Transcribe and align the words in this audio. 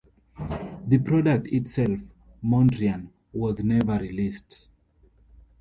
The 0.87 0.97
product 0.97 1.45
itself, 1.53 1.99
Mondrian, 2.43 3.09
was 3.33 3.63
never 3.63 3.99
released. 3.99 4.67